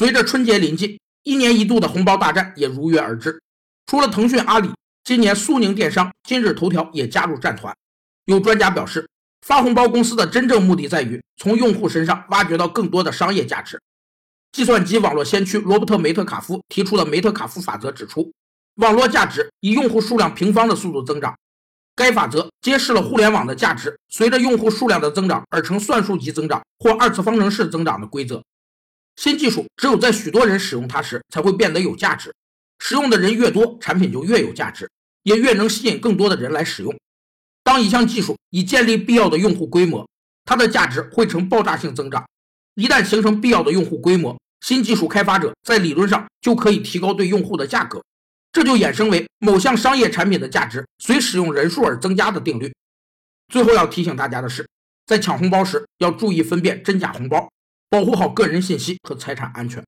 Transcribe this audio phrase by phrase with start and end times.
[0.00, 3.38] 随着春节临近，一年一度的红包大战也如约而至。
[3.84, 4.70] 除了腾讯、阿里，
[5.04, 7.76] 今年苏宁电商、今日头条也加入战团。
[8.24, 9.06] 有专家表示，
[9.46, 13.78] 发红包公司的真正目的在于从用户身上挖掘到更多的商业价值。
[14.52, 18.32] 计算机网络先驱罗伯特·梅特卡夫提出的梅特卡夫法则指出，
[18.76, 21.36] 网络价值以用户数量平方的速度增长。
[21.94, 28.42] 该法则揭示了互联网的价值随着用户数量的增长而成算术级增长或二次方程式增长的规则。
[29.20, 32.34] 新技术只有在许多人使用它时才会变得有价值，
[32.78, 34.90] 使用的人越多，产品就越有价值，
[35.24, 36.98] 也越能吸引更多的人来使用。
[37.62, 40.08] 当一项技术已建立必要的用户规模，
[40.46, 42.26] 它的价值会呈爆炸性增长。
[42.76, 48.02] 一旦形成必要的用户规模，新技术开发者在理论上就可以提高对用户的价格。
[48.50, 52.72] 这就衍生为某项商业产品的价值随使用人数而增加的定律。
[53.48, 54.66] 最后要提醒大家的是，
[55.04, 57.50] 在抢红包时要注意分辨真假红包，
[57.90, 59.84] 保护好个人信息和财产安全。